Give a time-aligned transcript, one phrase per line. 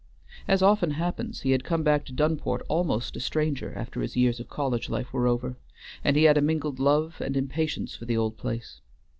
[0.47, 4.39] As often happens, he had come back to Dunport almost a stranger after his years
[4.39, 5.57] of college life were over,
[6.03, 8.81] and he had a mingled love and impatience for the old place.